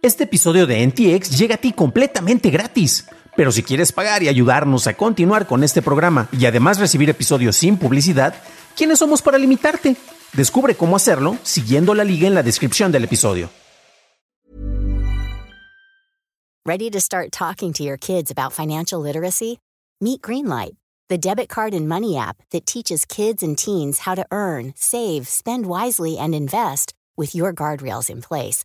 [0.00, 3.08] Este episodio de NTX llega a ti completamente gratis.
[3.36, 7.56] Pero si quieres pagar y ayudarnos a continuar con este programa y además recibir episodios
[7.56, 8.34] sin publicidad,
[8.76, 9.96] ¿quiénes somos para limitarte?
[10.34, 13.50] Descubre cómo hacerlo siguiendo la liga en la descripción del episodio.
[16.64, 19.58] Ready to start talking to your kids about financial literacy?
[20.00, 20.76] Meet Greenlight,
[21.08, 25.26] the debit card and money app that teaches kids and teens how to earn, save,
[25.26, 28.64] spend wisely, and invest with your guardrails in place.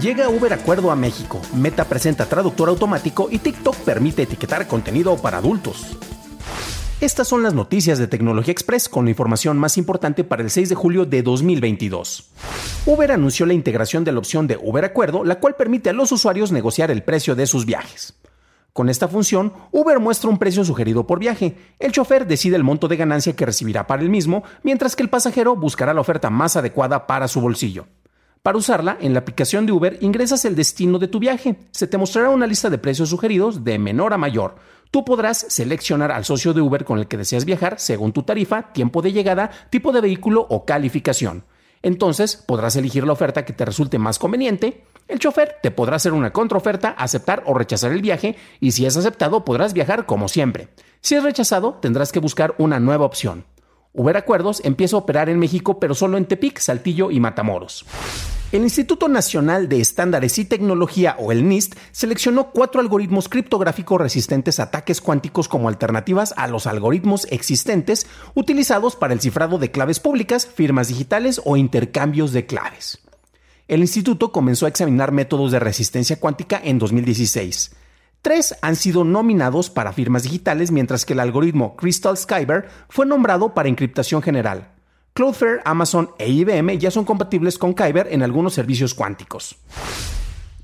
[0.00, 5.38] Llega Uber Acuerdo a México, Meta presenta traductor automático y TikTok permite etiquetar contenido para
[5.38, 5.98] adultos.
[7.00, 10.68] Estas son las noticias de Tecnología Express con la información más importante para el 6
[10.68, 12.30] de julio de 2022.
[12.86, 16.12] Uber anunció la integración de la opción de Uber Acuerdo, la cual permite a los
[16.12, 18.14] usuarios negociar el precio de sus viajes.
[18.72, 21.56] Con esta función, Uber muestra un precio sugerido por viaje.
[21.80, 25.10] El chofer decide el monto de ganancia que recibirá para el mismo, mientras que el
[25.10, 27.86] pasajero buscará la oferta más adecuada para su bolsillo.
[28.42, 31.56] Para usarla, en la aplicación de Uber ingresas el destino de tu viaje.
[31.72, 34.56] Se te mostrará una lista de precios sugeridos de menor a mayor.
[34.90, 38.72] Tú podrás seleccionar al socio de Uber con el que deseas viajar según tu tarifa,
[38.72, 41.44] tiempo de llegada, tipo de vehículo o calificación.
[41.82, 44.84] Entonces podrás elegir la oferta que te resulte más conveniente.
[45.06, 48.96] El chofer te podrá hacer una contraoferta, aceptar o rechazar el viaje y si es
[48.96, 50.68] aceptado podrás viajar como siempre.
[51.00, 53.44] Si es rechazado tendrás que buscar una nueva opción.
[53.98, 57.84] Uber Acuerdos empieza a operar en México pero solo en Tepic, Saltillo y Matamoros.
[58.52, 64.58] El Instituto Nacional de Estándares y Tecnología, o el NIST, seleccionó cuatro algoritmos criptográficos resistentes
[64.60, 70.00] a ataques cuánticos como alternativas a los algoritmos existentes utilizados para el cifrado de claves
[70.00, 73.00] públicas, firmas digitales o intercambios de claves.
[73.66, 77.72] El instituto comenzó a examinar métodos de resistencia cuántica en 2016.
[78.22, 83.54] Tres han sido nominados para firmas digitales, mientras que el algoritmo Crystal Skyber fue nombrado
[83.54, 84.72] para encriptación general.
[85.14, 89.56] Cloudflare, Amazon e IBM ya son compatibles con Kyber en algunos servicios cuánticos.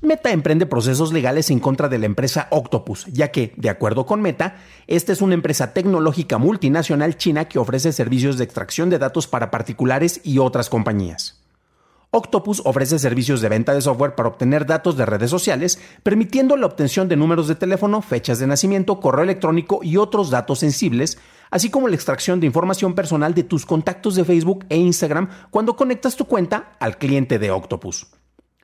[0.01, 4.21] Meta emprende procesos legales en contra de la empresa Octopus, ya que, de acuerdo con
[4.21, 4.57] Meta,
[4.87, 9.49] esta es una empresa tecnológica multinacional china que ofrece servicios de extracción de datos para
[9.49, 11.44] particulares y otras compañías.
[12.15, 16.65] Octopus ofrece servicios de venta de software para obtener datos de redes sociales, permitiendo la
[16.65, 21.17] obtención de números de teléfono, fechas de nacimiento, correo electrónico y otros datos sensibles,
[21.51, 25.75] así como la extracción de información personal de tus contactos de Facebook e Instagram cuando
[25.75, 28.07] conectas tu cuenta al cliente de Octopus.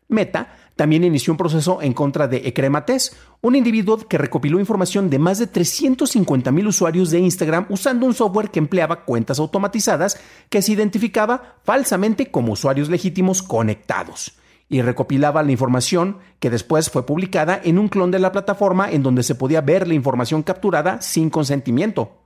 [0.08, 5.20] Meta también inició un proceso en contra de Ecremates, un individuo que recopiló información de
[5.20, 10.72] más de 350.000 usuarios de Instagram usando un software que empleaba cuentas automatizadas que se
[10.72, 14.34] identificaba falsamente como usuarios legítimos conectados
[14.70, 19.04] y recopilaba la información que después fue publicada en un clon de la plataforma en
[19.04, 22.21] donde se podía ver la información capturada sin consentimiento.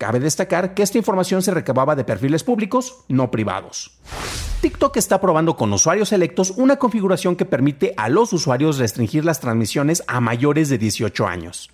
[0.00, 3.98] Cabe destacar que esta información se recababa de perfiles públicos, no privados.
[4.62, 9.40] TikTok está probando con usuarios electos una configuración que permite a los usuarios restringir las
[9.40, 11.70] transmisiones a mayores de 18 años.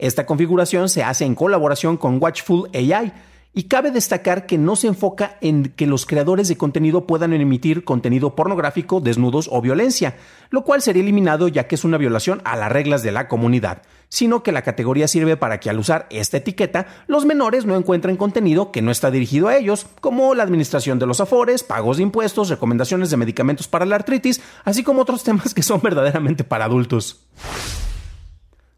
[0.00, 3.12] Esta configuración se hace en colaboración con Watchful AI,
[3.54, 7.84] y cabe destacar que no se enfoca en que los creadores de contenido puedan emitir
[7.84, 10.16] contenido pornográfico, desnudos o violencia,
[10.50, 13.82] lo cual sería eliminado ya que es una violación a las reglas de la comunidad,
[14.08, 18.16] sino que la categoría sirve para que al usar esta etiqueta los menores no encuentren
[18.16, 22.04] contenido que no está dirigido a ellos, como la administración de los afores, pagos de
[22.04, 26.64] impuestos, recomendaciones de medicamentos para la artritis, así como otros temas que son verdaderamente para
[26.64, 27.20] adultos.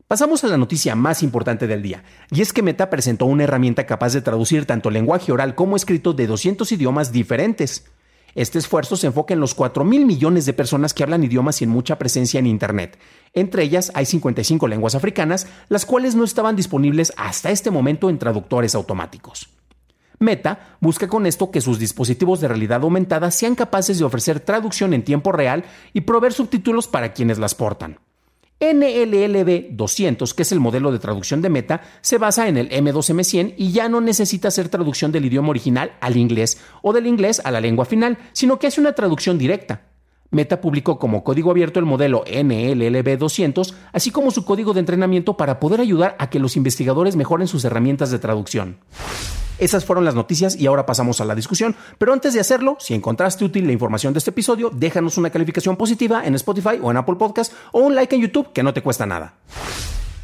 [0.06, 3.86] Pasamos a la noticia más importante del día, y es que Meta presentó una herramienta
[3.86, 7.86] capaz de traducir tanto lenguaje oral como escrito de 200 idiomas diferentes.
[8.34, 11.70] Este esfuerzo se enfoca en los 4 mil millones de personas que hablan idiomas sin
[11.70, 12.98] mucha presencia en Internet.
[13.32, 18.18] Entre ellas hay 55 lenguas africanas, las cuales no estaban disponibles hasta este momento en
[18.18, 19.48] traductores automáticos.
[20.18, 24.92] Meta busca con esto que sus dispositivos de realidad aumentada sean capaces de ofrecer traducción
[24.92, 25.64] en tiempo real
[25.94, 28.03] y proveer subtítulos para quienes las portan.
[28.60, 33.54] NLLB 200, que es el modelo de traducción de Meta, se basa en el M2M100
[33.56, 37.50] y ya no necesita hacer traducción del idioma original al inglés o del inglés a
[37.50, 39.93] la lengua final, sino que hace una traducción directa.
[40.34, 45.36] Meta publicó como código abierto el modelo NLLB 200, así como su código de entrenamiento
[45.36, 48.78] para poder ayudar a que los investigadores mejoren sus herramientas de traducción.
[49.58, 51.76] Esas fueron las noticias y ahora pasamos a la discusión.
[51.98, 55.76] Pero antes de hacerlo, si encontraste útil la información de este episodio, déjanos una calificación
[55.76, 58.82] positiva en Spotify o en Apple Podcast o un like en YouTube que no te
[58.82, 59.34] cuesta nada.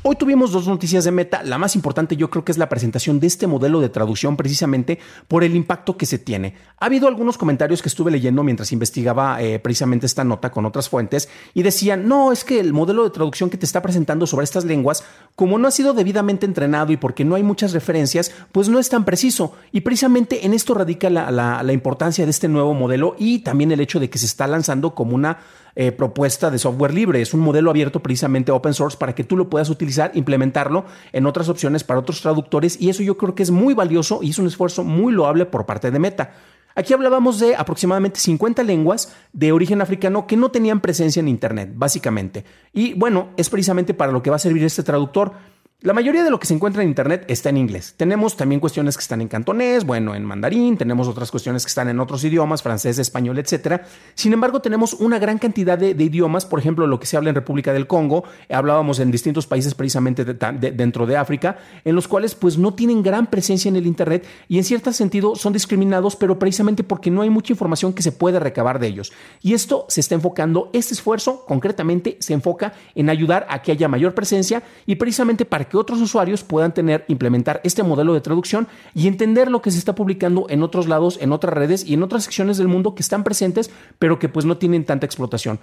[0.02, 1.42] Hoy tuvimos dos noticias de Meta.
[1.42, 4.98] La más importante yo creo que es la presentación de este modelo de traducción precisamente
[5.28, 6.54] por el impacto que se tiene.
[6.78, 10.88] Ha habido algunos comentarios que estuve leyendo mientras investigaba eh, precisamente esta nota con otras
[10.88, 14.44] fuentes y decían, no, es que el modelo de traducción que te está presentando sobre
[14.44, 15.04] estas lenguas,
[15.36, 18.88] como no ha sido debidamente entrenado y porque no hay muchas referencias, pues no es
[18.88, 19.52] tan preciso.
[19.70, 23.80] Y precisamente en esto radica la, la importancia de este nuevo modelo y también el
[23.80, 25.40] hecho de que se está lanzando como una
[25.74, 27.20] eh, propuesta de software libre.
[27.20, 31.26] Es un modelo abierto precisamente open source para que tú lo puedas utilizar, implementarlo en
[31.26, 34.38] otras opciones para otros traductores y eso yo creo que es muy valioso y es
[34.38, 36.32] un esfuerzo muy loable por parte de Meta.
[36.74, 41.72] Aquí hablábamos de aproximadamente 50 lenguas de origen africano que no tenían presencia en Internet,
[41.74, 42.44] básicamente.
[42.72, 45.32] Y bueno, es precisamente para lo que va a servir este traductor.
[45.82, 47.94] La mayoría de lo que se encuentra en Internet está en inglés.
[47.96, 51.88] Tenemos también cuestiones que están en cantonés, bueno, en mandarín, tenemos otras cuestiones que están
[51.88, 53.80] en otros idiomas, francés, español, etc.
[54.12, 57.34] Sin embargo, tenemos una gran cantidad de, idiomas, por ejemplo, lo que se habla en
[57.34, 62.58] República del Congo, hablábamos en distintos países precisamente dentro de África, en los cuales pues
[62.58, 66.84] no tienen gran presencia en el Internet y en cierto sentido son discriminados, pero precisamente
[66.84, 69.14] porque no hay mucha información que se puede recabar de ellos.
[69.40, 73.88] Y esto se está enfocando, este esfuerzo concretamente se enfoca en ayudar a que haya
[73.88, 78.68] mayor presencia y precisamente para que otros usuarios puedan tener, implementar este modelo de traducción
[78.94, 82.02] y entender lo que se está publicando en otros lados, en otras redes y en
[82.02, 85.60] otras secciones del mundo que están presentes, pero que pues no tienen tanta explotación.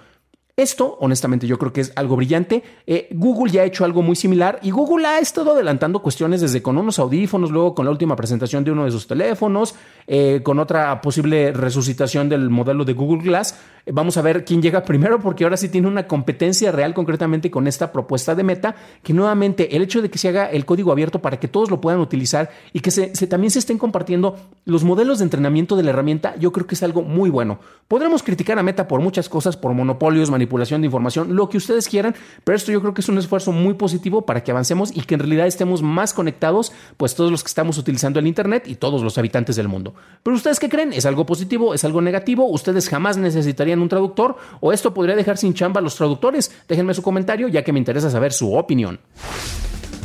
[0.58, 2.64] Esto, honestamente, yo creo que es algo brillante.
[2.84, 6.62] Eh, Google ya ha hecho algo muy similar y Google ha estado adelantando cuestiones desde
[6.62, 9.76] con unos audífonos, luego con la última presentación de uno de sus teléfonos,
[10.10, 13.54] eh, con otra posible resucitación del modelo de Google Glass.
[13.84, 17.50] Eh, vamos a ver quién llega primero porque ahora sí tiene una competencia real concretamente
[17.50, 20.92] con esta propuesta de Meta, que nuevamente el hecho de que se haga el código
[20.92, 24.82] abierto para que todos lo puedan utilizar y que se, también se estén compartiendo los
[24.82, 27.58] modelos de entrenamiento de la herramienta, yo creo que es algo muy bueno.
[27.86, 31.86] Podremos criticar a Meta por muchas cosas, por monopolios, manipulación de información, lo que ustedes
[31.86, 32.14] quieran,
[32.44, 35.14] pero esto yo creo que es un esfuerzo muy positivo para que avancemos y que
[35.14, 39.02] en realidad estemos más conectados, pues todos los que estamos utilizando el Internet y todos
[39.02, 39.94] los habitantes del mundo.
[40.22, 40.92] Pero ustedes qué creen?
[40.92, 41.74] ¿Es algo positivo?
[41.74, 42.46] ¿Es algo negativo?
[42.50, 44.36] ¿Ustedes jamás necesitarían un traductor?
[44.60, 46.50] ¿O esto podría dejar sin chamba a los traductores?
[46.68, 49.00] Déjenme su comentario ya que me interesa saber su opinión.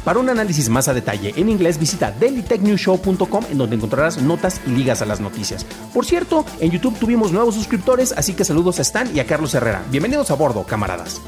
[0.03, 4.71] Para un análisis más a detalle en inglés, visita dailytechnewshow.com en donde encontrarás notas y
[4.71, 5.65] ligas a las noticias.
[5.93, 9.55] Por cierto, en YouTube tuvimos nuevos suscriptores, así que saludos a Stan y a Carlos
[9.55, 9.83] Herrera.
[9.91, 11.21] Bienvenidos a bordo, camaradas.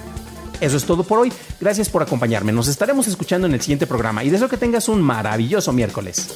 [0.60, 1.32] Eso es todo por hoy.
[1.62, 2.52] Gracias por acompañarme.
[2.52, 6.36] Nos estaremos escuchando en el siguiente programa y deseo que tengas un maravilloso miércoles.